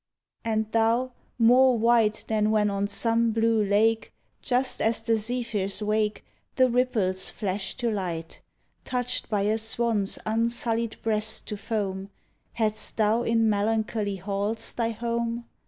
[0.43, 6.25] And thou, more white Than when on some blue lake, Just as the zephyrs wake.
[6.55, 8.41] The ripples flash to light—
[8.83, 12.09] Touched by a swan's unsullied breast to foam,
[12.53, 15.45] Hadst thou in melancholy halls thy home?